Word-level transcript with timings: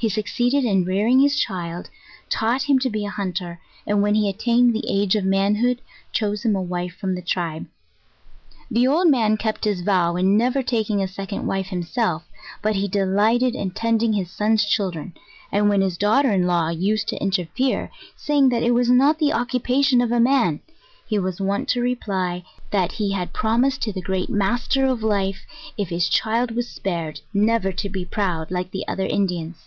He 0.00 0.08
succeeded 0.08 0.62
in 0.64 0.84
rearing 0.84 1.18
his 1.18 1.34
child 1.34 1.90
taught 2.30 2.62
him 2.70 2.78
to 2.78 2.88
be 2.88 3.04
a 3.04 3.10
hun 3.10 3.32
ter, 3.32 3.58
ard 3.84 3.98
when 4.00 4.14
he 4.14 4.28
attained 4.28 4.72
the 4.72 4.88
age 4.88 5.16
of 5.16 5.24
manhood, 5.24 5.80
chose 6.12 6.44
him 6.44 6.54
a 6.54 6.62
wife 6.62 6.94
from 6.94 7.16
the 7.16 7.20
tribe. 7.20 7.66
The 8.70 8.86
old 8.86 9.08
man 9.10 9.36
kept 9.36 9.64
his 9.64 9.80
vow 9.80 10.14
in 10.14 10.36
never 10.38 10.62
taking 10.62 11.02
a 11.02 11.08
second 11.08 11.48
wife 11.48 11.66
himself, 11.70 12.28
but 12.62 12.76
he 12.76 12.86
delighted 12.86 13.56
in 13.56 13.72
tending 13.72 14.12
his 14.12 14.30
son's 14.30 14.64
children, 14.64 15.14
and 15.50 15.68
when 15.68 15.80
his 15.80 15.98
daughter 15.98 16.30
in 16.30 16.46
law 16.46 16.68
used 16.68 17.08
to 17.08 17.20
in 17.20 17.32
terfere, 17.32 17.90
saying 18.14 18.50
that 18.50 18.62
it 18.62 18.74
was 18.74 18.88
not 18.88 19.18
the 19.18 19.32
occupation 19.32 20.00
of 20.00 20.12
a 20.12 20.20
man, 20.20 20.60
he 21.08 21.18
was 21.18 21.40
wont 21.40 21.66
to 21.70 21.80
reply, 21.80 22.44
that 22.70 22.92
he 22.92 23.14
had 23.14 23.32
promised 23.32 23.82
to 23.82 23.92
the 23.92 24.00
great 24.00 24.30
Mas 24.30 24.68
ter 24.68 24.86
of 24.86 25.02
Life, 25.02 25.44
if 25.76 25.88
his 25.88 26.08
child 26.08 26.52
was 26.52 26.68
spared, 26.68 27.18
never 27.34 27.72
to 27.72 27.88
be 27.88 28.04
proud, 28.04 28.52
like 28.52 28.70
the 28.70 28.86
other 28.86 29.04
Indians. 29.06 29.64